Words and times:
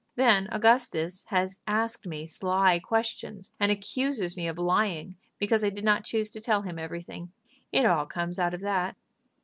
Then 0.15 0.49
Augustus 0.51 1.25
has 1.25 1.59
asked 1.67 2.07
me 2.07 2.25
sly 2.25 2.79
questions, 2.79 3.51
and 3.59 3.71
accuses 3.71 4.35
me 4.35 4.47
of 4.47 4.57
lying 4.57 5.15
because 5.37 5.63
I 5.63 5.69
did 5.69 5.83
not 5.83 6.05
choose 6.05 6.31
to 6.31 6.41
tell 6.41 6.63
him 6.63 6.79
everything. 6.79 7.31
It 7.71 7.85
all 7.85 8.07
comes 8.07 8.39
out 8.39 8.55
of 8.55 8.61
that." 8.61 8.95